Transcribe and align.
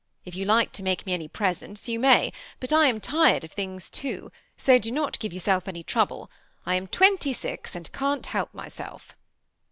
If 0.25 0.33
you 0.35 0.45
like 0.45 0.71
to 0.71 0.81
make 0.81 1.05
me 1.05 1.13
any 1.13 1.27
presents, 1.27 1.87
you 1.87 1.99
may; 1.99 2.33
but 2.59 2.73
I 2.73 2.87
am 2.87 2.99
tired 2.99 3.43
of 3.43 3.51
things 3.51 3.87
too; 3.87 4.31
so 4.57 4.79
do 4.79 4.91
not 4.91 5.19
give 5.19 5.31
yourselves 5.31 5.67
any 5.67 5.83
trouble. 5.83 6.31
I 6.65 6.73
am 6.73 6.87
twenty 6.87 7.33
six, 7.33 7.75
and 7.75 7.91
can't 7.91 8.25
help 8.25 8.51
myself." 8.51 9.15